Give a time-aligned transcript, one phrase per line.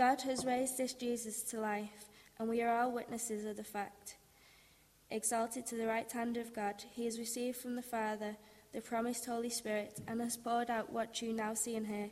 [0.00, 2.06] God has raised this Jesus to life,
[2.38, 4.16] and we are all witnesses of the fact.
[5.10, 8.38] Exalted to the right hand of God, he has received from the Father
[8.72, 12.08] the promised Holy Spirit and has poured out what you now see and hear.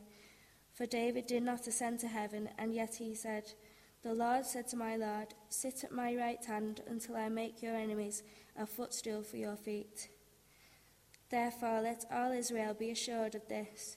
[0.74, 3.54] For David did not ascend to heaven, and yet he said,
[4.02, 7.74] The Lord said to my Lord, Sit at my right hand until I make your
[7.74, 8.22] enemies
[8.54, 10.10] a footstool for your feet.
[11.30, 13.96] Therefore, let all Israel be assured of this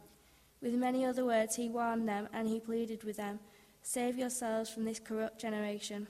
[0.61, 3.39] With many other words, he warned them, and he pleaded with them
[3.83, 6.07] Save yourselves from this corrupt generation.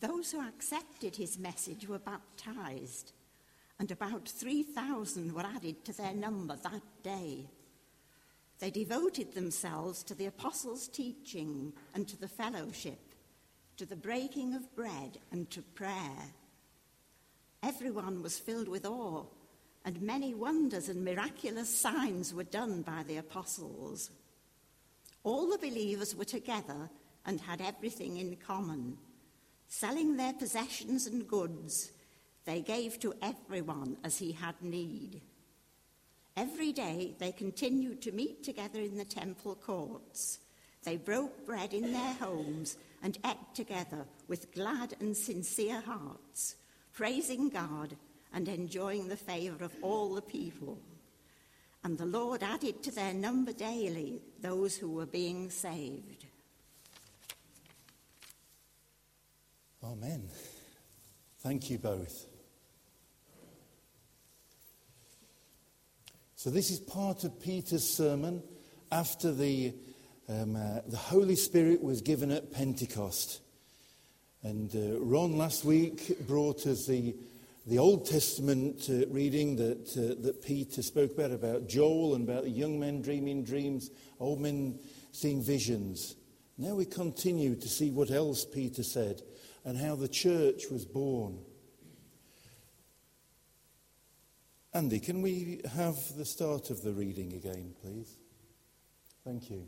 [0.00, 3.12] Those who accepted his message were baptized,
[3.78, 7.46] and about 3,000 were added to their number that day.
[8.60, 13.00] They devoted themselves to the apostles' teaching and to the fellowship,
[13.78, 16.34] to the breaking of bread and to prayer.
[17.62, 19.24] Everyone was filled with awe,
[19.84, 24.10] and many wonders and miraculous signs were done by the apostles.
[25.24, 26.90] All the believers were together
[27.24, 28.98] and had everything in common.
[29.68, 31.92] Selling their possessions and goods,
[32.44, 35.22] they gave to everyone as he had need.
[36.36, 40.38] Every day they continued to meet together in the temple courts.
[40.84, 46.56] They broke bread in their homes and ate together with glad and sincere hearts,
[46.92, 47.96] praising God
[48.32, 50.78] and enjoying the favor of all the people.
[51.82, 56.26] And the Lord added to their number daily those who were being saved.
[59.82, 60.28] Amen.
[61.38, 62.29] Thank you both.
[66.42, 68.42] So, this is part of Peter's sermon
[68.90, 69.74] after the,
[70.26, 73.42] um, uh, the Holy Spirit was given at Pentecost.
[74.42, 77.14] And uh, Ron last week brought us the,
[77.66, 82.44] the Old Testament uh, reading that, uh, that Peter spoke about, about Joel and about
[82.44, 84.78] the young men dreaming dreams, old men
[85.12, 86.16] seeing visions.
[86.56, 89.20] Now we continue to see what else Peter said
[89.66, 91.38] and how the church was born.
[94.72, 98.18] Andy, can we have the start of the reading again, please?
[99.24, 99.66] Thank you.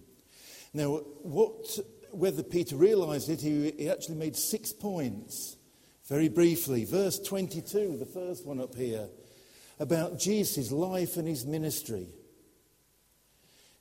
[0.72, 1.78] Now, what,
[2.12, 5.56] whether Peter realized it, he, he actually made six points.
[6.06, 9.08] Very briefly, verse 22, the first one up here,
[9.80, 12.08] about Jesus' life and his ministry.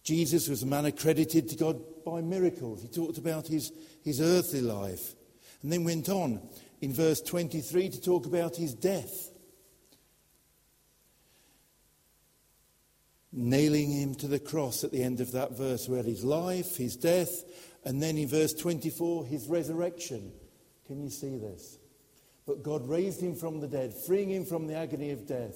[0.04, 2.82] Jesus was a man accredited to God by miracles.
[2.82, 3.72] He talked about his,
[4.04, 5.14] his earthly life
[5.62, 6.42] and then went on
[6.82, 9.31] in verse 23 to talk about his death.
[13.34, 16.98] Nailing him to the cross at the end of that verse, where his life, his
[16.98, 17.44] death,
[17.86, 20.32] and then in verse 24, his resurrection.
[20.86, 21.78] Can you see this?
[22.46, 25.56] But God raised him from the dead, freeing him from the agony of death.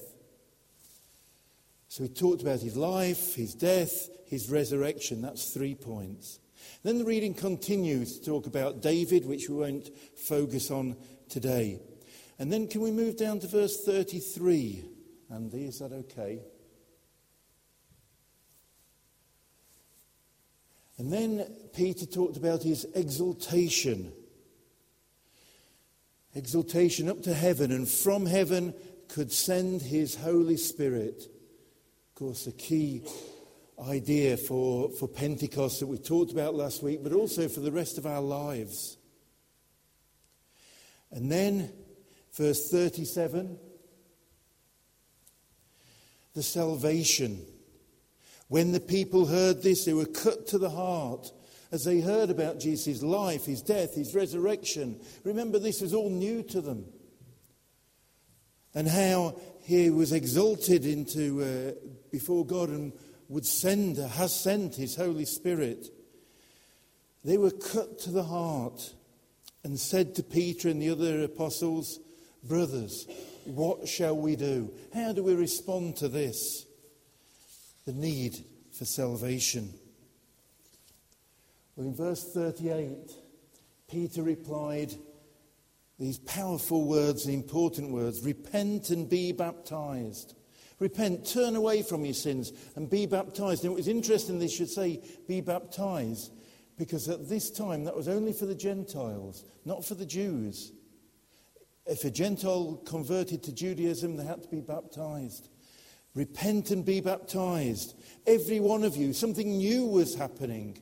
[1.89, 5.21] So he talked about his life, his death, his resurrection.
[5.21, 6.39] That's three points.
[6.83, 10.95] Then the reading continues to talk about David, which we won't focus on
[11.29, 11.79] today.
[12.37, 14.85] And then can we move down to verse 33?
[15.31, 16.41] Andy, is that okay?
[20.97, 24.13] And then Peter talked about his exaltation.
[26.33, 28.73] Exaltation up to heaven, and from heaven
[29.07, 31.23] could send his Holy Spirit.
[32.09, 33.03] Of course, a key
[33.87, 37.97] idea for, for Pentecost that we talked about last week, but also for the rest
[37.97, 38.97] of our lives.
[41.11, 41.71] And then,
[42.33, 43.59] verse 37
[46.35, 47.41] the salvation.
[48.47, 51.31] When the people heard this, they were cut to the heart
[51.71, 54.99] as they heard about Jesus' life, his death, his resurrection.
[55.23, 56.85] Remember, this was all new to them.
[58.73, 62.93] And how he was exalted into uh, before God and
[63.29, 65.87] would send, has sent his Holy Spirit.
[67.23, 68.93] They were cut to the heart
[69.63, 71.99] and said to Peter and the other apostles,
[72.43, 73.07] Brothers,
[73.45, 74.71] what shall we do?
[74.93, 76.65] How do we respond to this?
[77.85, 79.73] The need for salvation.
[81.75, 83.11] Well, in verse 38,
[83.89, 84.93] Peter replied
[85.99, 90.35] these powerful words, important words repent and be baptized.
[90.79, 93.63] Repent, turn away from your sins and be baptized.
[93.63, 96.33] And it was interesting they should say, be baptized,
[96.77, 100.73] because at this time that was only for the Gentiles, not for the Jews.
[101.85, 105.49] If a Gentile converted to Judaism, they had to be baptized.
[106.15, 107.93] Repent and be baptized.
[108.25, 110.81] Every one of you, something new was happening.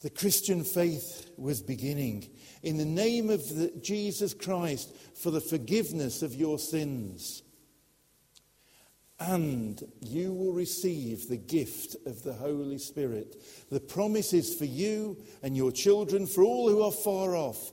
[0.00, 2.30] The Christian faith was beginning.
[2.62, 7.42] In the name of the, Jesus Christ for the forgiveness of your sins.
[9.18, 13.36] And you will receive the gift of the Holy Spirit.
[13.70, 17.72] The promise is for you and your children, for all who are far off,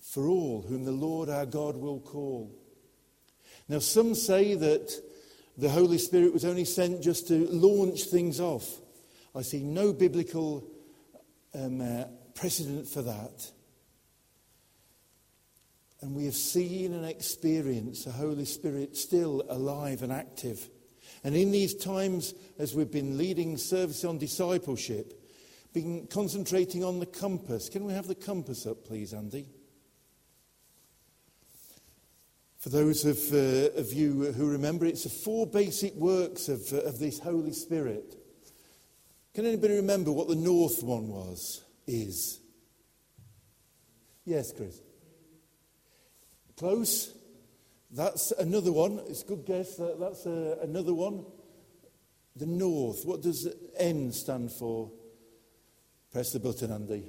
[0.00, 2.50] for all whom the Lord our God will call.
[3.68, 4.92] Now, some say that
[5.56, 8.66] the Holy Spirit was only sent just to launch things off.
[9.34, 10.66] I see no biblical
[11.54, 12.04] um, uh,
[12.34, 13.50] precedent for that.
[16.00, 20.68] And we have seen and experienced the Holy Spirit still alive and active.
[21.24, 25.20] And in these times, as we've been leading service on discipleship,
[25.74, 27.68] been concentrating on the compass.
[27.68, 29.48] Can we have the compass up, please, Andy?
[32.58, 36.78] For those of, uh, of you who remember, it's the four basic works of, uh,
[36.78, 38.16] of this Holy Spirit.
[39.32, 42.40] Can anybody remember what the north one was, is?
[44.24, 44.80] Yes, Chris.
[46.56, 47.14] Close.
[47.92, 49.00] That's another one.
[49.08, 49.76] It's a good guess.
[49.76, 51.24] That, That's uh, another one.
[52.34, 53.04] The north.
[53.04, 54.90] What does N stand for?
[56.10, 57.04] Press the button, Andy.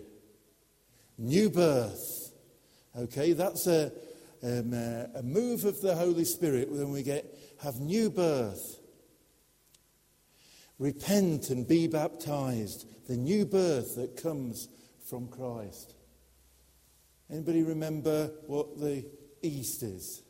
[1.17, 2.31] New birth.
[2.95, 3.91] Okay, that's a,
[4.41, 8.79] um, uh, a move of the Holy Spirit when we get have new birth.
[10.77, 12.85] Repent and be baptized.
[13.07, 14.69] The new birth that comes
[15.03, 15.95] from Christ.
[17.29, 19.05] Anybody remember what the
[19.41, 20.23] East is?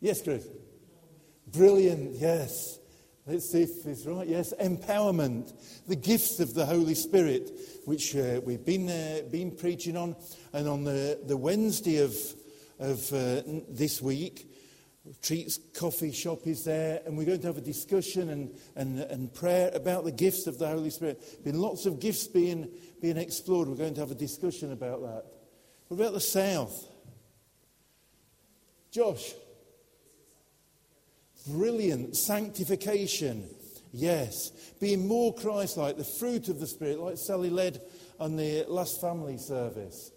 [0.00, 0.46] Yes, Chris.
[1.46, 2.79] Brilliant, yes.
[3.30, 4.26] Let's see if it's right.
[4.26, 5.52] Yes, empowerment,
[5.86, 7.52] the gifts of the Holy Spirit,
[7.84, 10.16] which uh, we've been, uh, been preaching on.
[10.52, 12.12] And on the, the Wednesday of,
[12.80, 14.50] of uh, this week,
[15.22, 19.32] Treats Coffee Shop is there, and we're going to have a discussion and, and, and
[19.32, 21.44] prayer about the gifts of the Holy Spirit.
[21.44, 22.68] Been lots of gifts being,
[23.00, 23.68] being explored.
[23.68, 25.24] We're going to have a discussion about that.
[25.86, 26.84] What about the South?
[28.90, 29.34] Josh?
[31.52, 32.16] Brilliant.
[32.16, 33.48] Sanctification.
[33.92, 34.50] Yes.
[34.80, 37.80] Being more Christ like, the fruit of the Spirit, like Sally led
[38.18, 40.12] on the last family service.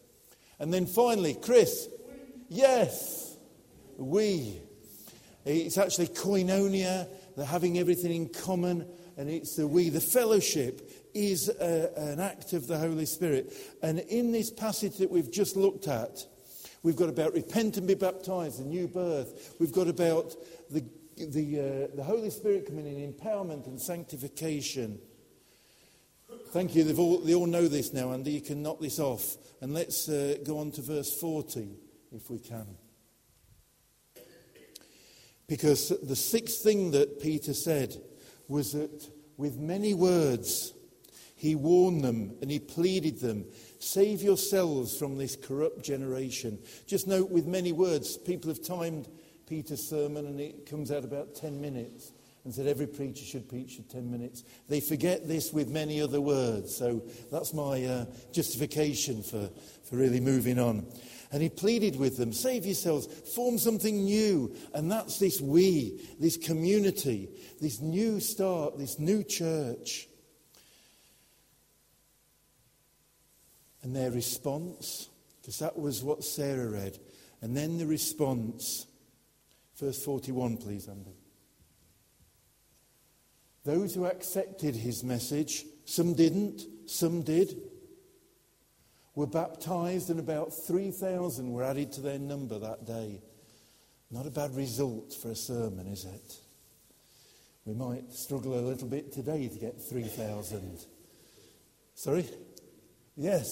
[0.59, 1.89] And then finally, Chris.
[2.49, 3.37] Yes.
[3.97, 4.61] We.
[5.45, 9.89] It's actually koinonia, they're having everything in common, and it's the we.
[9.89, 13.53] The fellowship is a, an act of the Holy Spirit.
[13.81, 16.25] And in this passage that we've just looked at,
[16.81, 19.55] we've got about repent and be baptized, the new birth.
[19.59, 20.33] We've got about
[20.71, 20.85] the,
[21.17, 24.99] the, uh, the Holy Spirit coming in, empowerment and sanctification.
[26.49, 26.95] Thank you.
[26.97, 28.31] All, they all know this now, Andy.
[28.31, 29.37] You can knock this off.
[29.61, 31.69] And let's uh, go on to verse 40,
[32.11, 32.67] if we can.
[35.47, 37.95] Because the sixth thing that Peter said
[38.47, 40.73] was that with many words
[41.35, 43.45] he warned them and he pleaded them
[43.83, 46.57] save yourselves from this corrupt generation.
[46.87, 49.09] Just note with many words, people have timed
[49.47, 52.11] Peter's sermon and it comes out about 10 minutes
[52.43, 54.43] and said every preacher should preach for 10 minutes.
[54.67, 56.75] They forget this with many other words.
[56.75, 59.49] So that's my uh, justification for,
[59.83, 60.85] for really moving on.
[61.31, 64.55] And he pleaded with them save yourselves, form something new.
[64.73, 67.29] And that's this we, this community,
[67.61, 70.07] this new start, this new church.
[73.81, 75.09] And their response,
[75.41, 76.99] because that was what Sarah read.
[77.41, 78.85] And then the response.
[79.79, 81.15] Verse 41, please, Andy.
[83.63, 87.55] Those who accepted his message, some didn't, some did
[89.15, 93.21] were baptized, and about 3,000 were added to their number that day.
[94.11, 96.33] Not a bad result for a sermon, is it?
[97.65, 100.85] We might struggle a little bit today to get 3,000.
[101.95, 102.27] Sorry?
[103.15, 103.47] Yes.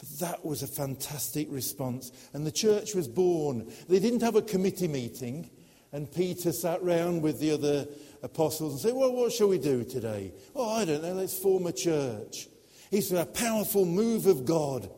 [0.00, 2.10] But that was a fantastic response.
[2.32, 3.70] And the church was born.
[3.88, 5.50] They didn't have a committee meeting,
[5.92, 7.86] and Peter sat round with the other
[8.22, 10.32] apostles and said, Well, what shall we do today?
[10.56, 12.48] Oh, I don't know, let's form a church.
[12.90, 14.90] It's a powerful move of God.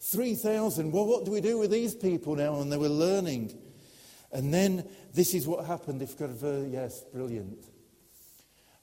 [0.00, 0.92] 3,000.
[0.92, 2.60] Well, what do we do with these people now?
[2.60, 3.58] And they were learning.
[4.32, 6.02] And then this is what happened.
[6.02, 7.64] If verse, yes, brilliant.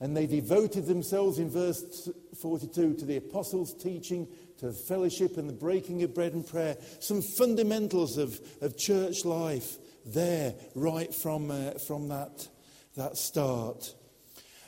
[0.01, 2.09] And they devoted themselves in verse
[2.41, 4.27] 42 to the apostles' teaching,
[4.57, 6.75] to fellowship and the breaking of bread and prayer.
[6.99, 12.47] Some fundamentals of, of church life there, right from, uh, from that,
[12.95, 13.93] that start.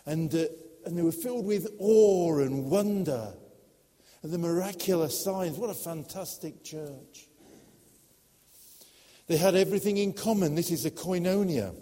[0.05, 0.45] And, uh,
[0.85, 3.33] and they were filled with awe and wonder
[4.23, 5.57] and the miraculous signs.
[5.57, 7.27] What a fantastic church.
[9.27, 10.55] They had everything in common.
[10.55, 11.75] This is a koinonia.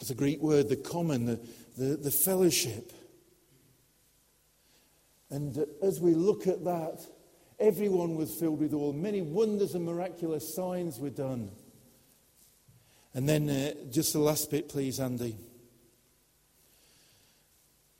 [0.00, 1.40] It's a Greek word, the common, the,
[1.76, 2.92] the, the fellowship.
[5.30, 7.04] And as we look at that,
[7.58, 8.92] everyone was filled with awe.
[8.92, 11.50] Many wonders and miraculous signs were done.
[13.14, 15.36] And then uh, just the last bit, please, Andy.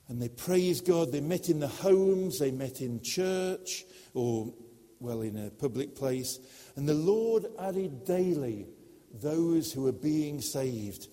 [0.09, 1.13] And they praised God.
[1.13, 4.53] They met in the homes, they met in church, or,
[5.01, 6.39] well, in a public place.
[6.77, 8.67] And the Lord added daily
[9.13, 11.09] those who were being saved.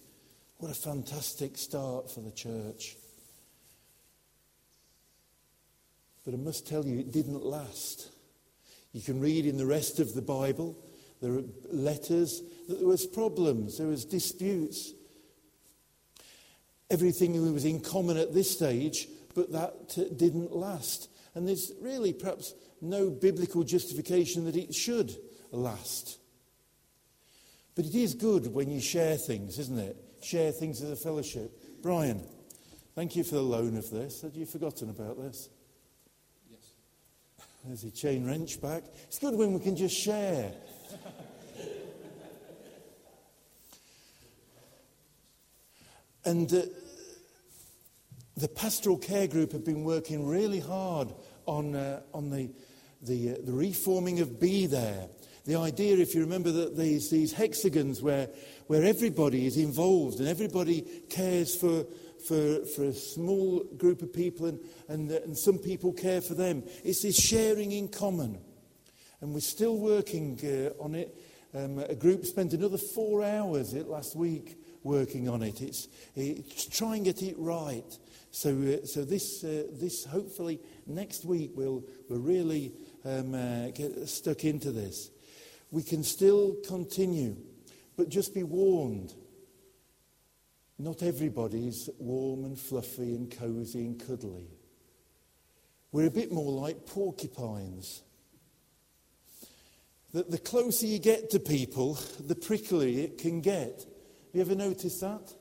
[0.61, 2.95] What a fantastic start for the church.
[6.23, 8.11] But I must tell you, it didn't last.
[8.93, 10.77] You can read in the rest of the Bible,
[11.19, 14.93] there are letters, that there was problems, there was disputes.
[16.91, 21.09] Everything was in common at this stage, but that uh, didn't last.
[21.33, 25.17] And there's really perhaps no biblical justification that it should
[25.49, 26.19] last.
[27.73, 29.97] But it is good when you share things, isn't it?
[30.21, 31.51] Share things as a fellowship.
[31.81, 32.21] Brian,
[32.95, 34.21] thank you for the loan of this.
[34.21, 35.49] Had you forgotten about this?
[36.49, 36.73] Yes.
[37.65, 38.83] There's a chain wrench back.
[39.03, 40.53] It's good when we can just share.
[46.23, 46.61] and uh,
[48.37, 51.13] the pastoral care group have been working really hard
[51.47, 52.51] on, uh, on the,
[53.01, 55.07] the, uh, the reforming of Be There.
[55.45, 58.29] The idea, if you remember, that these, these hexagons where,
[58.67, 61.85] where everybody is involved and everybody cares for,
[62.27, 66.63] for, for a small group of people and, and, and some people care for them.
[66.83, 68.39] It's this sharing in common.
[69.21, 71.15] And we're still working uh, on it.
[71.53, 75.61] Um, a group spent another four hours last week working on it.
[75.61, 77.97] It's, it's try and get it right.
[78.29, 84.07] So, uh, so this, uh, this hopefully next week we'll, we'll really um, uh, get
[84.07, 85.09] stuck into this.
[85.71, 87.37] We can still continue,
[87.95, 89.13] but just be warned.
[90.77, 94.47] Not everybody's warm and fluffy and cosy and cuddly.
[95.91, 98.01] We're a bit more like porcupines.
[100.13, 103.79] That the closer you get to people, the pricklier it can get.
[103.79, 105.33] Have you ever noticed that?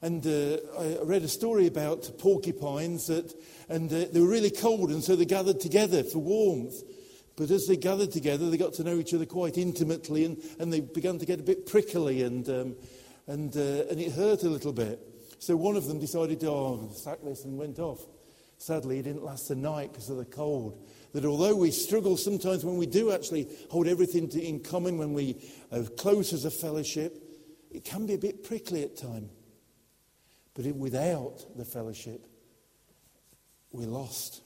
[0.00, 3.34] And uh, I read a story about porcupines that,
[3.68, 6.82] and uh, they were really cold, and so they gathered together for warmth.
[7.36, 10.72] But as they gathered together, they got to know each other quite intimately and, and
[10.72, 12.76] they began to get a bit prickly and, um,
[13.26, 15.00] and, uh, and it hurt a little bit.
[15.40, 18.00] So one of them decided to, oh, sack this and went off.
[18.58, 20.86] Sadly, it didn't last the night because of the cold.
[21.12, 25.12] That although we struggle sometimes when we do actually hold everything to, in common, when
[25.12, 25.36] we
[25.72, 27.20] are close as a fellowship,
[27.70, 29.30] it can be a bit prickly at times.
[30.54, 32.26] But it, without the fellowship,
[33.72, 34.40] we're lost.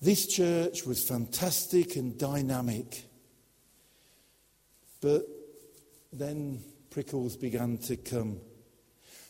[0.00, 3.04] This church was fantastic and dynamic.
[5.00, 5.26] But
[6.12, 8.40] then prickles began to come.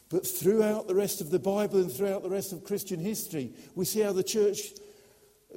[0.08, 3.84] But throughout the rest of the Bible and throughout the rest of Christian history, we
[3.84, 4.58] see how the church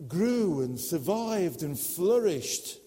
[0.08, 2.80] grew and survived and flourished,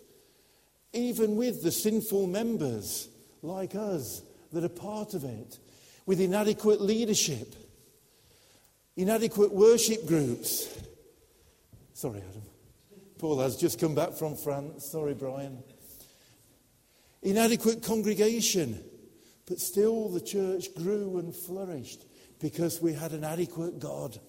[0.92, 3.08] even with the sinful members
[3.42, 5.58] like us that are part of it,
[6.06, 7.54] with inadequate leadership,
[8.96, 10.68] inadequate worship groups,
[11.96, 12.42] Sorry, Adam.
[13.18, 14.84] Paul has just come back from France.
[14.84, 15.62] Sorry, Brian.
[17.22, 18.84] Inadequate congregation,
[19.46, 22.04] but still the church grew and flourished
[22.38, 24.20] because we had an adequate God.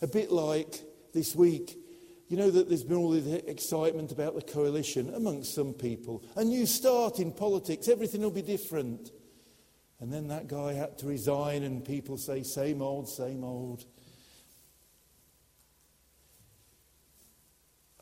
[0.00, 0.80] A bit like
[1.12, 1.76] this week,
[2.28, 6.22] you know that there's been all this excitement about the coalition amongst some people.
[6.36, 9.10] A new start in politics, everything will be different.
[9.98, 13.84] And then that guy had to resign, and people say, same old, same old.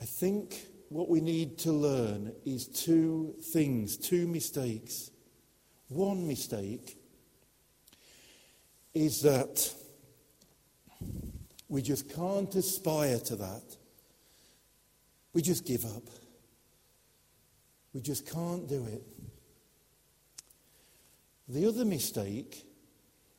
[0.03, 5.13] I think what we need to learn is two things, two mistakes.
[5.87, 6.99] One mistake
[8.95, 9.73] is that
[11.69, 13.63] we just can't aspire to that.
[15.35, 16.03] We just give up.
[17.95, 19.05] We just can't do it.
[21.47, 22.67] The other mistake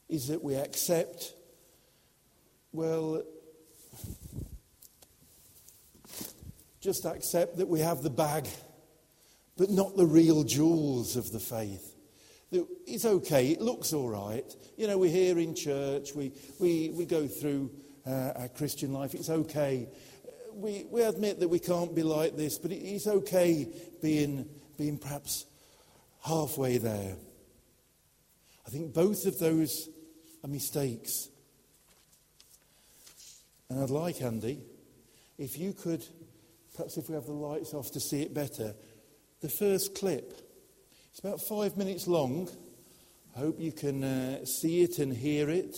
[0.08, 1.34] is that we accept,
[2.72, 3.22] well,
[6.84, 8.46] just accept that we have the bag,
[9.58, 11.96] but not the real jewels of the faith.
[12.52, 14.44] It's okay, it looks all right.
[14.78, 17.72] You know, we're here in church, we, we, we go through
[18.06, 19.88] uh, our Christian life, it's okay.
[20.54, 24.46] We, we admit that we can't be like this, but it's okay being,
[24.78, 25.46] being perhaps
[26.26, 27.16] halfway there.
[28.68, 29.88] I think both of those
[30.44, 31.30] are mistakes.
[33.70, 34.60] And I'd like, Andy,
[35.38, 36.06] if you could
[36.74, 38.74] Perhaps if we have the lights off to see it better.
[39.42, 40.34] The first clip.
[41.12, 42.50] It's about five minutes long.
[43.36, 45.78] I hope you can uh, see it and hear it.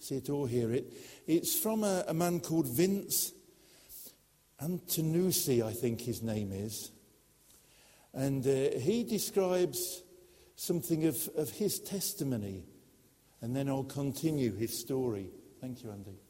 [0.00, 0.92] See it or hear it.
[1.26, 3.32] It's from a, a man called Vince
[4.62, 6.90] Antonucci, I think his name is.
[8.12, 10.02] And uh, he describes
[10.56, 12.64] something of, of his testimony.
[13.40, 15.30] And then I'll continue his story.
[15.60, 16.23] Thank you, Andy.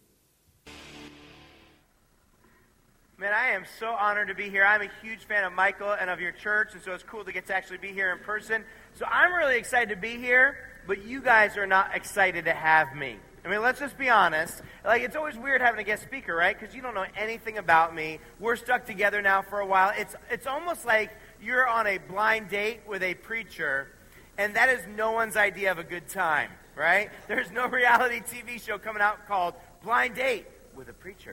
[3.16, 4.64] Man, I am so honored to be here.
[4.64, 7.30] I'm a huge fan of Michael and of your church, and so it's cool to
[7.30, 8.64] get to actually be here in person.
[8.94, 10.56] So I'm really excited to be here,
[10.88, 13.18] but you guys are not excited to have me.
[13.44, 14.62] I mean, let's just be honest.
[14.84, 16.58] Like, it's always weird having a guest speaker, right?
[16.58, 18.18] Because you don't know anything about me.
[18.40, 19.92] We're stuck together now for a while.
[19.96, 23.92] It's, it's almost like you're on a blind date with a preacher,
[24.38, 27.10] and that is no one's idea of a good time, right?
[27.28, 29.54] There's no reality TV show coming out called
[29.84, 31.23] Blind Date with a Preacher.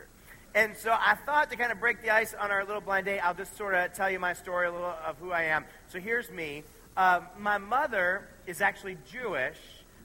[0.53, 3.19] And so I thought to kind of break the ice on our little blind date,
[3.19, 5.63] I'll just sort of tell you my story, a little of who I am.
[5.87, 6.63] So here's me.
[6.97, 9.57] Uh, my mother is actually Jewish.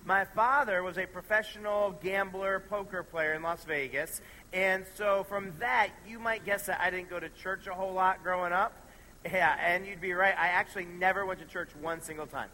[0.05, 4.21] My father was a professional gambler, poker player in Las Vegas.
[4.53, 7.93] And so from that, you might guess that I didn't go to church a whole
[7.93, 8.73] lot growing up.
[9.25, 10.35] Yeah, and you'd be right.
[10.39, 12.51] I actually never went to church one single time.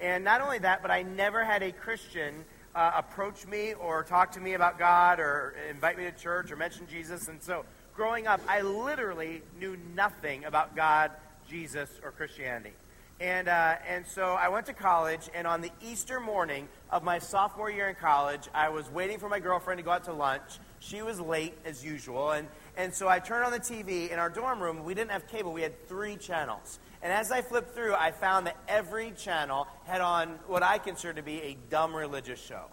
[0.00, 4.32] And not only that, but I never had a Christian uh, approach me or talk
[4.32, 7.28] to me about God or invite me to church or mention Jesus.
[7.28, 11.10] And so growing up, I literally knew nothing about God,
[11.48, 12.72] Jesus, or Christianity.
[13.20, 17.20] And, uh, and so I went to college, and on the Easter morning of my
[17.20, 20.58] sophomore year in college, I was waiting for my girlfriend to go out to lunch.
[20.80, 22.32] She was late, as usual.
[22.32, 24.82] And, and so I turned on the TV in our dorm room.
[24.82, 26.80] We didn't have cable, we had three channels.
[27.02, 31.14] And as I flipped through, I found that every channel had on what I consider
[31.14, 32.66] to be a dumb religious show.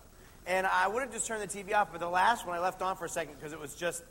[0.46, 2.82] And I would have just turned the TV off, but the last one I left
[2.82, 4.04] on for a second because it was just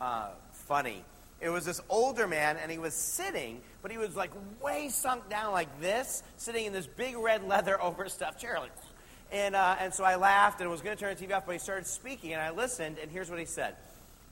[0.00, 1.04] uh, funny.
[1.40, 4.30] It was this older man, and he was sitting, but he was like
[4.62, 8.58] way sunk down like this, sitting in this big red leather overstuffed chair.
[8.58, 8.72] Like,
[9.32, 11.52] and, uh, and so I laughed and was going to turn the TV off, but
[11.52, 13.74] he started speaking, and I listened, and here's what he said.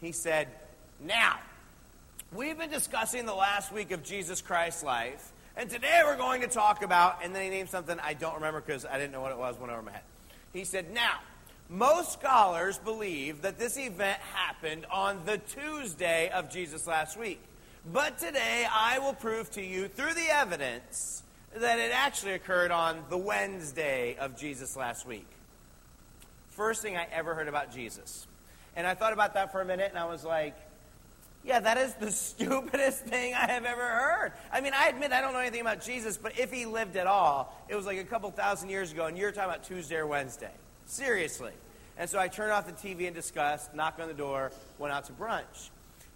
[0.01, 0.49] He said,
[1.01, 1.39] Now,
[2.33, 6.49] we've been discussing the last week of Jesus Christ's life, and today we're going to
[6.49, 9.33] talk about, and then he named something I don't remember because I didn't know what
[9.33, 10.03] it was, over my head.
[10.53, 11.21] He said, Now,
[11.69, 17.41] most scholars believe that this event happened on the Tuesday of Jesus last week.
[17.93, 21.23] But today I will prove to you through the evidence
[21.55, 25.27] that it actually occurred on the Wednesday of Jesus last week.
[26.51, 28.27] First thing I ever heard about Jesus.
[28.77, 30.57] And I thought about that for a minute and I was like,
[31.45, 34.33] yeah, that is the stupidest thing I have ever heard.
[34.53, 37.07] I mean, I admit I don't know anything about Jesus, but if he lived at
[37.07, 40.07] all, it was like a couple thousand years ago, and you're talking about Tuesday or
[40.07, 40.53] Wednesday.
[40.87, 41.53] Seriously.
[41.97, 45.05] And so I turned off the TV in disgust, knocked on the door, went out
[45.05, 45.71] to brunch.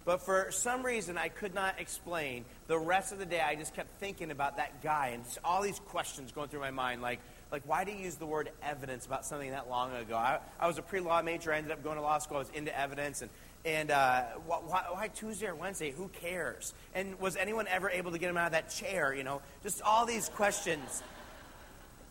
[0.05, 2.45] But for some reason, I could not explain.
[2.67, 5.79] The rest of the day, I just kept thinking about that guy and all these
[5.79, 7.19] questions going through my mind, like,
[7.51, 10.15] like why do you use the word evidence about something that long ago?
[10.15, 11.53] I, I was a pre-law major.
[11.53, 12.37] I ended up going to law school.
[12.37, 13.29] I was into evidence, and
[13.65, 15.91] and uh, why, why, Tuesday or Wednesday?
[15.91, 16.73] Who cares?
[16.95, 19.13] And was anyone ever able to get him out of that chair?
[19.13, 21.03] You know, just all these questions.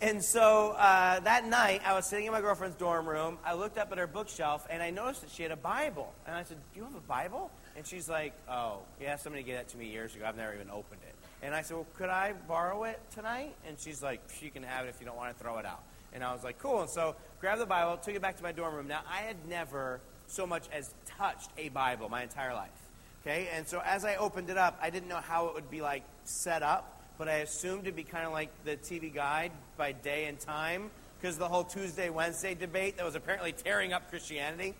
[0.01, 3.39] And so uh, that night, I was sitting in my girlfriend's dorm room.
[3.45, 6.13] I looked up at her bookshelf and I noticed that she had a Bible.
[6.27, 7.51] And I said, Do you have a Bible?
[7.77, 10.25] And she's like, Oh, yeah, somebody gave that to me years ago.
[10.27, 11.15] I've never even opened it.
[11.43, 13.57] And I said, Well, could I borrow it tonight?
[13.67, 15.83] And she's like, She can have it if you don't want to throw it out.
[16.13, 16.83] And I was like, Cool.
[16.83, 18.87] And so grabbed the Bible, took it back to my dorm room.
[18.87, 22.71] Now, I had never so much as touched a Bible my entire life.
[23.23, 23.49] Okay?
[23.53, 26.05] And so as I opened it up, I didn't know how it would be like
[26.25, 30.27] set up but I assumed it'd be kind of like the TV guide by day
[30.27, 34.75] and time because the whole Tuesday Wednesday debate that was apparently tearing up Christianity.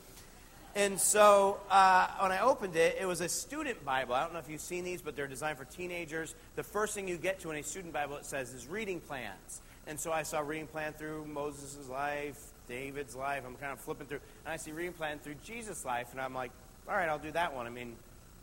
[0.77, 4.15] And so uh, when I opened it, it was a student Bible.
[4.15, 6.37] I don't know if you've seen these, but they're designed for teenagers.
[6.55, 9.61] The first thing you get to in a student Bible, it says, is reading plans.
[9.89, 13.43] And so I saw reading plan through Moses' life, David's life.
[13.47, 16.35] I'm kind of flipping through, and I see reading plan through Jesus' life, and I'm
[16.35, 16.51] like,
[16.87, 17.67] all right, I'll do that one.
[17.67, 17.97] I mean,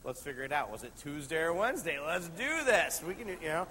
[0.04, 0.72] let's figure it out.
[0.72, 2.00] Was it Tuesday or Wednesday?
[2.00, 3.04] Let's do this.
[3.08, 3.68] We can, you know.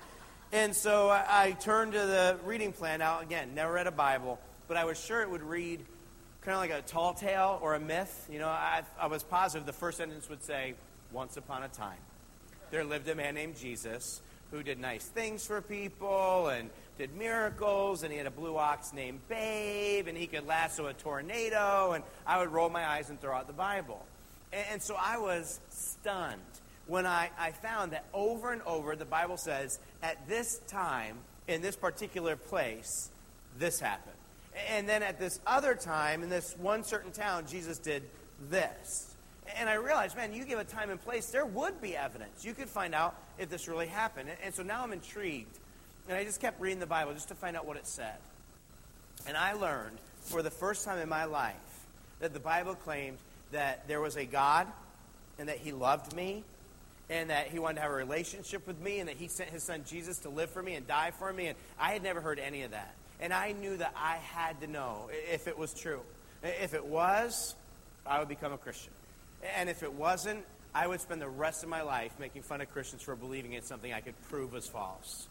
[0.53, 3.01] And so I, I turned to the reading plan.
[3.01, 5.81] Now, again, never read a Bible, but I was sure it would read
[6.43, 8.29] kind of like a tall tale or a myth.
[8.31, 10.75] You know, I, I was positive the first sentence would say,
[11.11, 11.99] Once upon a time,
[12.71, 14.21] there lived a man named Jesus
[14.53, 18.93] who did nice things for people and did miracles, and he had a blue ox
[18.93, 23.21] named Babe, and he could lasso a tornado, and I would roll my eyes and
[23.21, 24.05] throw out the Bible.
[24.53, 26.41] And, and so I was stunned
[26.87, 31.17] when I, I found that over and over the Bible says, at this time,
[31.49, 33.11] in this particular place,
[33.59, 34.17] this happened.
[34.71, 38.03] And then at this other time, in this one certain town, Jesus did
[38.51, 39.15] this.
[39.57, 42.45] And I realized, man, you give a time and place, there would be evidence.
[42.45, 44.31] You could find out if this really happened.
[44.43, 45.59] And so now I'm intrigued.
[46.09, 48.17] And I just kept reading the Bible just to find out what it said.
[49.27, 51.55] And I learned for the first time in my life
[52.21, 53.19] that the Bible claimed
[53.53, 54.67] that there was a God
[55.39, 56.45] and that He loved me
[57.09, 59.63] and that He wanted to have a relationship with me and that He sent His
[59.63, 61.47] Son Jesus to live for me and die for me.
[61.47, 62.95] And I had never heard any of that.
[63.21, 66.01] And I knew that I had to know if it was true.
[66.43, 67.55] If it was,
[68.07, 68.93] I would become a Christian.
[69.57, 72.71] And if it wasn't, I would spend the rest of my life making fun of
[72.71, 75.29] Christians for believing in something I could prove was false.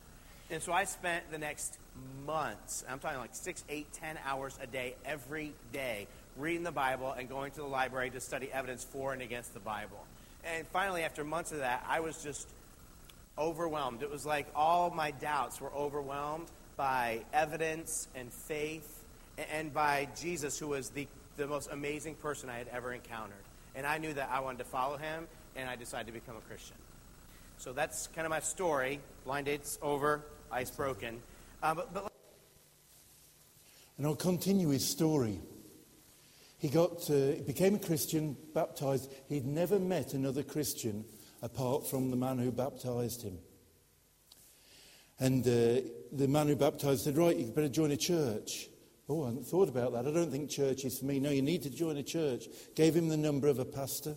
[0.53, 1.79] And so I spent the next
[2.27, 6.05] months, I'm talking like six, eight, ten hours a day, every day,
[6.37, 9.59] reading the Bible and going to the library to study evidence for and against the
[9.59, 9.97] Bible.
[10.45, 12.47] And finally, after months of that, I was just
[13.35, 14.03] overwhelmed.
[14.03, 19.03] It was like all my doubts were overwhelmed by evidence and faith
[19.51, 23.33] and by Jesus, who was the, the most amazing person I had ever encountered.
[23.73, 26.41] And I knew that I wanted to follow him, and I decided to become a
[26.41, 26.77] Christian.
[27.57, 28.99] So that's kind of my story.
[29.25, 30.21] Blind date's over,
[30.53, 31.19] ice broken.
[31.61, 32.11] Uh, but, but...
[33.97, 35.39] And I'll continue his story.
[36.59, 39.11] He got, uh, became a Christian, baptized.
[39.27, 41.05] He'd never met another Christian
[41.41, 43.37] apart from the man who baptized him.
[45.19, 48.67] And uh, the man who baptized said, Right, you better join a church.
[49.09, 50.07] Oh, I hadn't thought about that.
[50.07, 51.19] I don't think church is for me.
[51.19, 52.45] No, you need to join a church.
[52.75, 54.15] Gave him the number of a pastor.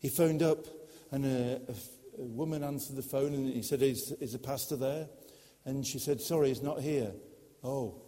[0.00, 0.66] He phoned up,
[1.10, 4.76] and a, a, a woman answered the phone, and he said, is, is a pastor
[4.76, 5.08] there?
[5.64, 7.12] And she said, Sorry, he's not here.
[7.62, 8.02] Oh,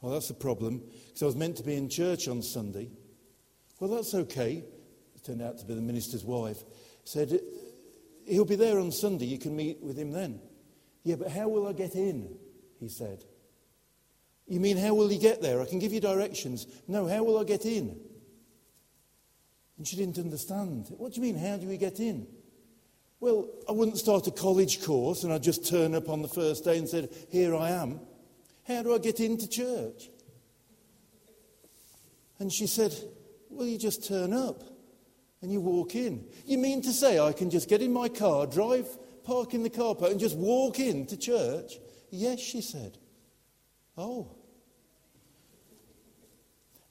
[0.00, 0.82] well, that's a problem.
[1.06, 2.90] Because I was meant to be in church on Sunday.
[3.78, 4.64] Well, that's okay.
[5.14, 6.58] It turned out to be the minister's wife.
[7.04, 7.40] Said,
[8.26, 9.26] He'll be there on Sunday.
[9.26, 10.40] You can meet with him then.
[11.04, 12.36] Yeah, but how will I get in?
[12.78, 13.24] He said.
[14.46, 15.60] You mean, how will he get there?
[15.60, 16.66] I can give you directions.
[16.86, 17.98] No, how will I get in?
[19.78, 20.92] And she didn't understand.
[20.96, 22.26] What do you mean, how do we get in?
[23.22, 26.64] Well, I wouldn't start a college course and I'd just turn up on the first
[26.64, 28.00] day and said, Here I am.
[28.66, 30.10] How do I get into church?
[32.40, 32.92] And she said,
[33.48, 34.64] Well, you just turn up
[35.40, 36.26] and you walk in.
[36.46, 38.88] You mean to say I can just get in my car, drive
[39.22, 41.74] park in the car park and just walk in to church?
[42.10, 42.98] Yes, she said.
[43.96, 44.34] Oh.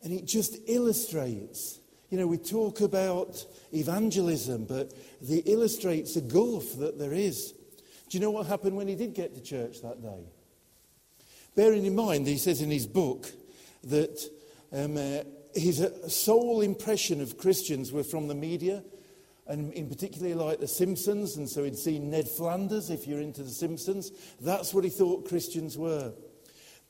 [0.01, 1.81] And it just illustrates.
[2.11, 3.43] You know, we talk about
[3.73, 7.53] evangelism, but it illustrates the gulf that there is.
[8.09, 10.25] Do you know what happened when he did get to church that day?
[11.55, 13.27] Bearing in mind, he says in his book
[13.85, 14.21] that
[14.73, 15.23] um, uh,
[15.55, 18.83] his sole impression of Christians were from the media
[19.47, 23.43] and in particular, like The Simpsons, and so he'd seen Ned Flanders, if you're into
[23.43, 24.11] The Simpsons.
[24.39, 26.13] That's what he thought Christians were.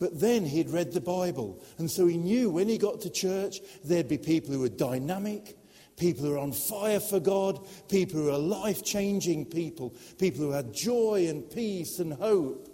[0.01, 3.59] But then he'd read the Bible, and so he knew when he got to church,
[3.83, 5.55] there'd be people who were dynamic,
[5.95, 10.49] people who were on fire for God, people who were life changing people, people who
[10.53, 12.67] had joy and peace and hope.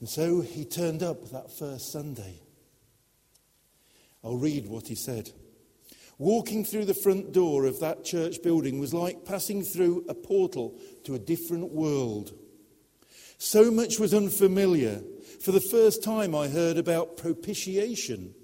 [0.00, 2.40] And so he turned up that first Sunday.
[4.24, 5.30] I'll read what he said.
[6.18, 10.80] Walking through the front door of that church building was like passing through a portal
[11.04, 12.36] to a different world.
[13.42, 15.00] So much was unfamiliar.
[15.40, 18.34] For the first time, I heard about propitiation,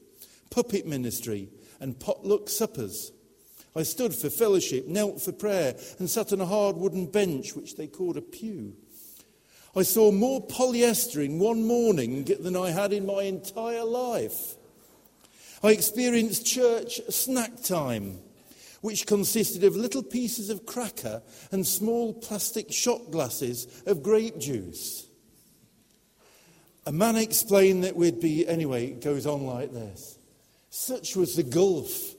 [0.48, 3.12] puppet ministry, and potluck suppers.
[3.76, 7.76] I stood for fellowship, knelt for prayer, and sat on a hard wooden bench, which
[7.76, 8.74] they called a pew.
[9.76, 14.54] I saw more polyester in one morning than I had in my entire life.
[15.62, 18.20] I experienced church snack time,
[18.86, 21.20] which consisted of little pieces of cracker
[21.50, 25.08] and small plastic shot glasses of grape juice.
[26.86, 30.20] A man explained that we'd be, anyway, it goes on like this.
[30.70, 32.14] Such was the gulf.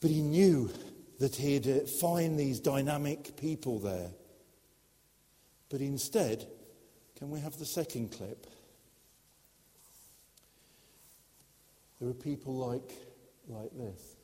[0.00, 0.70] But he knew
[1.18, 4.12] that he'd uh, find these dynamic people there.
[5.68, 6.46] But instead,
[7.18, 8.46] can we have the second clip?
[12.00, 13.09] There are people like,
[13.50, 14.16] like this.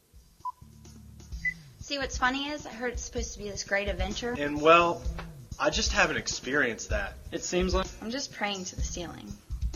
[1.81, 4.35] See, what's funny is I heard it's supposed to be this great adventure.
[4.37, 5.03] And well,
[5.59, 7.15] I just haven't experienced that.
[7.33, 9.33] It seems like I'm just praying to the ceiling.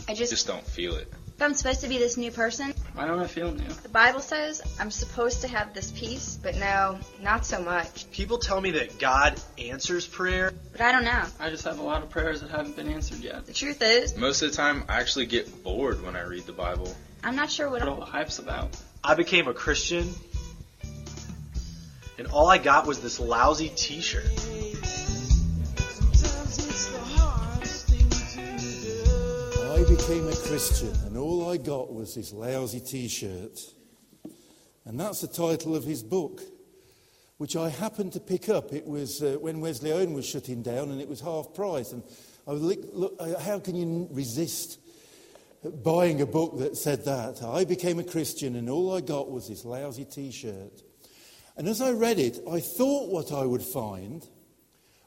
[0.09, 1.07] I just, Just don't feel it.
[1.35, 3.63] if I'm supposed to be this new person, why don't I feel new?
[3.83, 8.09] the Bible says I'm supposed to have this peace, but no, not so much.
[8.11, 10.51] People tell me that God answers prayer.
[10.71, 11.23] But I don't know.
[11.39, 13.45] I just have a lot of prayers that haven't been answered yet.
[13.45, 16.51] The truth is, Most of the time, I actually get bored when I read the
[16.53, 16.93] Bible.
[17.23, 18.75] I'm not sure what What all the hype's about.
[19.03, 20.13] I became a Christian,
[22.17, 24.25] and all I got was this lousy T-shirt.
[29.81, 33.59] I became a Christian, and all I got was this lousy t shirt.
[34.85, 36.41] And that's the title of his book,
[37.37, 38.73] which I happened to pick up.
[38.73, 41.93] It was uh, when Wesley Owen was shutting down, and it was half price.
[41.93, 42.03] And
[42.45, 44.77] I look, uh, how can you resist
[45.63, 47.43] buying a book that said that?
[47.43, 50.81] I became a Christian, and all I got was this lousy t shirt.
[51.57, 54.27] And as I read it, I thought what I would find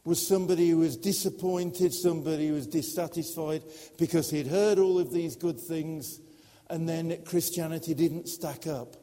[0.04, 3.62] was somebody who was disappointed, somebody who was dissatisfied
[3.98, 6.20] because he'd heard all of these good things
[6.68, 8.96] and then Christianity didn't stack up.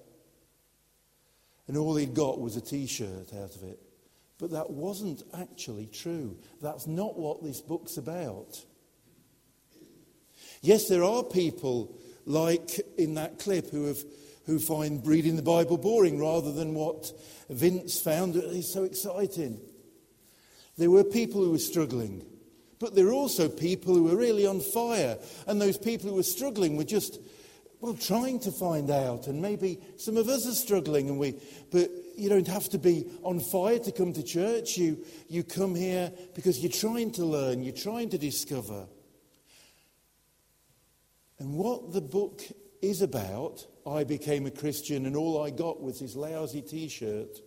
[1.68, 3.80] And all he'd got was a t shirt out of it.
[4.40, 6.38] But that wasn't actually true.
[6.62, 8.64] That's not what this book's about.
[10.62, 13.98] Yes, there are people like in that clip who, have,
[14.46, 17.12] who find reading the Bible boring rather than what
[17.50, 19.60] Vince found is so exciting.
[20.78, 22.24] There were people who were struggling,
[22.80, 25.18] but there were also people who were really on fire.
[25.48, 27.20] And those people who were struggling were just,
[27.80, 29.26] well, trying to find out.
[29.28, 31.36] And maybe some of us are struggling, and we,
[31.72, 34.78] but you don't have to be on fire to come to church.
[34.78, 38.86] You, you come here because you're trying to learn, you're trying to discover.
[41.42, 42.44] And what the book
[42.84, 47.40] is about, I became a Christian, and all I got was this lousy t shirt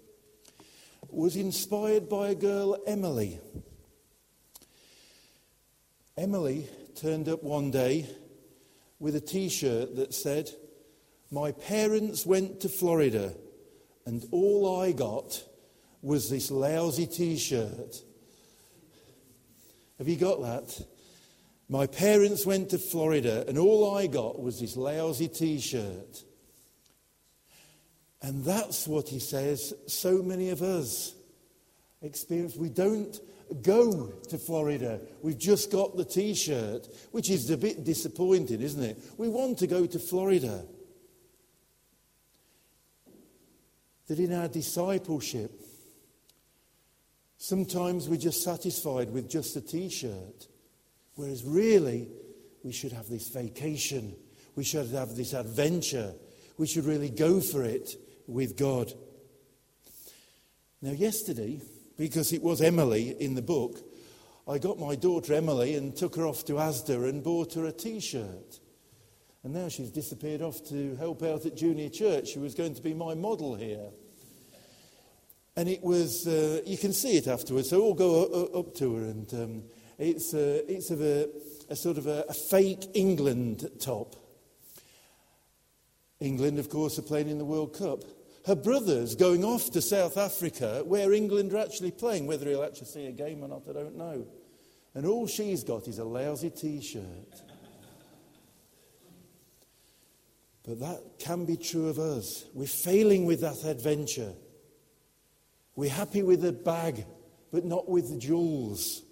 [1.11, 3.39] was inspired by a girl, Emily.
[6.19, 8.11] Emily turned up one day
[8.99, 10.51] with a t shirt that said,
[11.31, 13.33] My parents went to Florida,
[14.07, 15.41] and all I got
[16.03, 18.03] was this lousy t shirt.
[19.99, 20.85] Have you got that?
[21.68, 26.24] My parents went to Florida, and all I got was this lousy t shirt.
[28.20, 31.14] And that's what he says so many of us
[32.03, 32.57] experience.
[32.57, 33.18] We don't
[33.62, 35.00] go to Florida.
[35.22, 38.98] We've just got the t shirt, which is a bit disappointing, isn't it?
[39.16, 40.64] We want to go to Florida.
[44.07, 45.62] That in our discipleship,
[47.38, 50.46] sometimes we're just satisfied with just a t shirt,
[51.14, 52.09] whereas really
[52.62, 54.14] we should have this vacation,
[54.57, 56.14] we should have this adventure,
[56.59, 57.96] we should really go for it
[58.27, 58.92] with God.
[60.81, 61.61] Now, yesterday,
[61.96, 63.79] because it was Emily in the book,
[64.46, 67.72] I got my daughter Emily and took her off to Asda and bought her a
[67.72, 68.61] t shirt.
[69.42, 72.29] And now she's disappeared off to help out at junior church.
[72.29, 73.90] She was going to be my model here.
[75.57, 78.96] And it was, uh, you can see it afterwards, so all go up, up to
[78.96, 79.03] her.
[79.05, 79.62] And um,
[79.99, 81.29] it's, uh, it's of a,
[81.69, 84.17] a sort of a, a fake England top.
[86.21, 88.03] England, of course, are playing in the World Cup.
[88.47, 92.27] Her brother's going off to South Africa where England are actually playing.
[92.27, 94.27] Whether he'll actually see a game or not, I don't know.
[94.95, 97.43] And all she's got is a lousy t shirt.
[100.67, 102.47] But that can be true of us.
[102.55, 104.33] We're failing with that adventure.
[105.77, 107.05] We're happy with the bag,
[107.53, 109.03] but not with the jewels.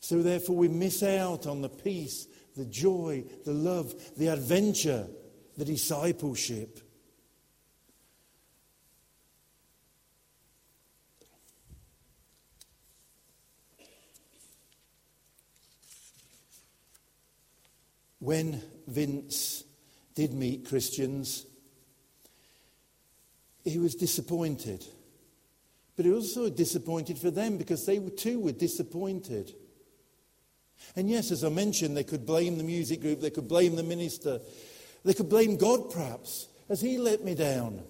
[0.00, 5.08] So therefore, we miss out on the peace, the joy, the love, the adventure
[5.58, 6.78] the discipleship.
[18.20, 19.64] When Vince
[20.14, 21.44] did meet Christians,
[23.64, 24.84] he was disappointed.
[25.96, 29.54] But he was also disappointed for them because they too were disappointed.
[30.96, 33.82] And yes, as I mentioned, they could blame the music group, they could blame the
[33.82, 34.40] minister,
[35.04, 36.48] they could blame God, perhaps.
[36.68, 37.82] as He let me down?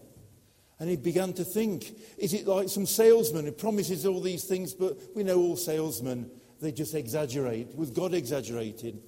[0.81, 4.75] And he began to think is it like some salesman who promises all these things,
[4.75, 7.75] but we know all salesmen, they just exaggerate.
[7.77, 9.01] Was God exaggerating?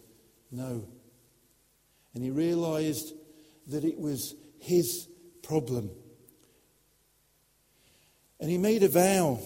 [0.51, 0.85] No.
[2.15, 3.13] And he realized
[3.69, 5.09] that it was his
[5.43, 5.91] problem.
[8.41, 9.39] And he made a vow.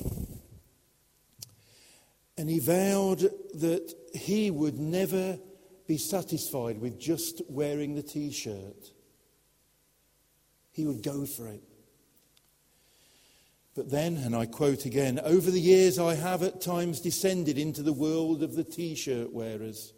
[2.38, 5.38] And he vowed that he would never
[5.87, 8.90] be satisfied with just wearing the t shirt.
[10.72, 11.62] He would go for it.
[13.74, 17.83] But then, and I quote again, over the years I have at times descended into
[17.83, 19.92] the world of the t shirt wearers.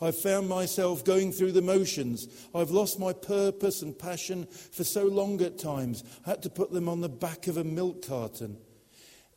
[0.00, 2.28] I've found myself going through the motions.
[2.54, 6.04] I've lost my purpose and passion for so long at times.
[6.24, 8.58] I had to put them on the back of a milk carton.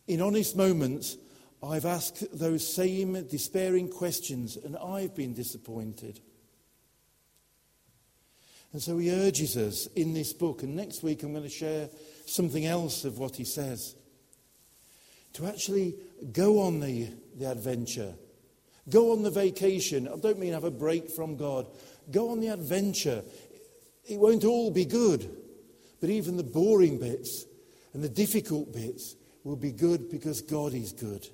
[0.08, 1.17] In honest moments,
[1.63, 6.19] I've asked those same despairing questions and I've been disappointed.
[8.74, 11.89] And so he urges us in this book, and next week I'm going to share
[12.26, 13.95] something else of what he says.
[15.34, 15.95] To actually
[16.32, 18.13] go on the, the adventure,
[18.89, 20.08] go on the vacation.
[20.08, 21.67] I don't mean have a break from God.
[22.12, 23.24] Go on the adventure.
[24.06, 25.30] It won't all be good,
[26.00, 27.45] but even the boring bits
[27.93, 31.28] and the difficult bits will be good because God is good.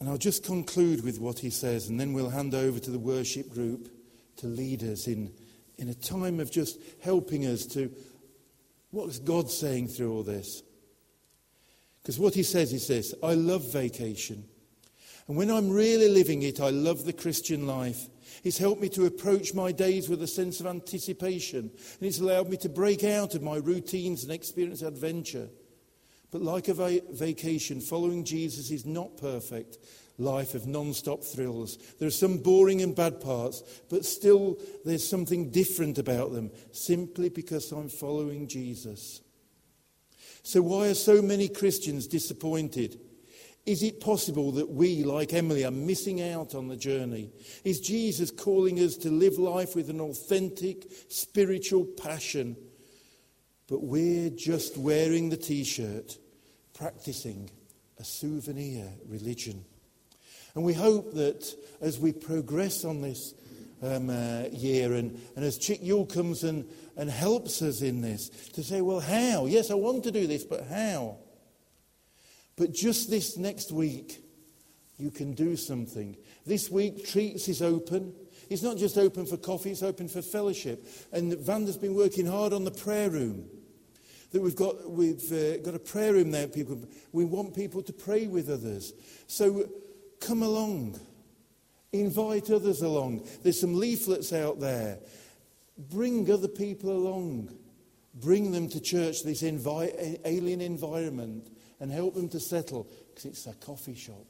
[0.00, 2.98] And I'll just conclude with what he says, and then we'll hand over to the
[2.98, 3.90] worship group
[4.38, 5.30] to lead us in,
[5.76, 7.94] in a time of just helping us to
[8.90, 10.62] what is God saying through all this?
[12.02, 14.44] Because what he says is this I love vacation.
[15.28, 18.08] And when I'm really living it, I love the Christian life.
[18.42, 22.48] It's helped me to approach my days with a sense of anticipation, and it's allowed
[22.48, 25.48] me to break out of my routines and experience adventure.
[26.30, 29.78] But like a va- vacation, following Jesus is not perfect
[30.20, 31.78] life of non stop thrills.
[31.98, 37.30] There are some boring and bad parts, but still there's something different about them simply
[37.30, 39.22] because I'm following Jesus.
[40.42, 43.00] So, why are so many Christians disappointed?
[43.66, 47.30] Is it possible that we, like Emily, are missing out on the journey?
[47.62, 52.56] Is Jesus calling us to live life with an authentic spiritual passion?
[53.70, 56.18] But we're just wearing the t shirt,
[56.74, 57.48] practicing
[58.00, 59.64] a souvenir religion.
[60.56, 63.32] And we hope that as we progress on this
[63.80, 68.28] um, uh, year and, and as Chick Yuill comes and, and helps us in this,
[68.54, 69.46] to say, well, how?
[69.46, 71.18] Yes, I want to do this, but how?
[72.56, 74.18] But just this next week,
[74.98, 76.16] you can do something.
[76.44, 78.12] This week, Treats is open.
[78.50, 80.84] It's not just open for coffee, it's open for fellowship.
[81.12, 83.48] And Vanda's been working hard on the prayer room.
[84.32, 86.46] That we've got, we've uh, got a prayer room there.
[86.46, 86.80] People,
[87.12, 88.92] we want people to pray with others.
[89.26, 89.68] So
[90.20, 91.00] Come along.
[91.92, 93.26] Invite others along.
[93.42, 94.98] There's some leaflets out there.
[95.76, 97.52] Bring other people along.
[98.14, 103.46] Bring them to church, this invi- alien environment, and help them to settle because it's
[103.46, 104.26] a coffee shop.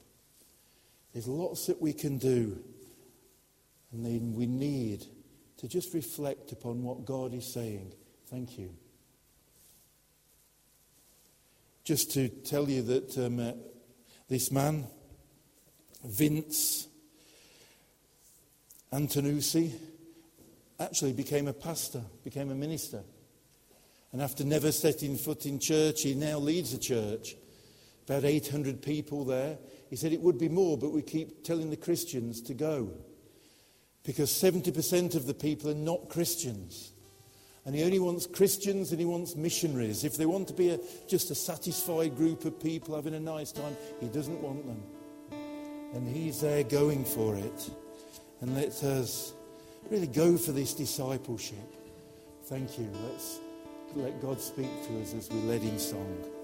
[1.13, 2.63] There's lots that we can do.
[3.93, 5.05] And then we need
[5.57, 7.93] to just reflect upon what God is saying.
[8.29, 8.71] Thank you.
[11.91, 13.53] Just to tell you that um, uh,
[14.29, 14.87] this man,
[16.05, 16.87] Vince
[18.93, 19.73] Antonucci
[20.79, 23.03] actually became a pastor, became a minister.
[24.13, 27.35] And after never setting foot in church, he now leads a church.
[28.05, 29.59] About 800 people there.
[29.89, 32.93] He said it would be more, but we keep telling the Christians to go.
[34.05, 36.90] Because 70% of the people are not Christians.
[37.71, 40.03] And he only wants Christians and he wants missionaries.
[40.03, 43.53] If they want to be a, just a satisfied group of people having a nice
[43.53, 44.83] time, he doesn't want them.
[45.95, 47.71] And He's there going for it.
[48.41, 49.35] And let us
[49.89, 51.59] really go for this discipleship.
[52.47, 52.91] Thank you.
[53.09, 53.39] Let's
[53.95, 56.40] let God speak to us as we led in song.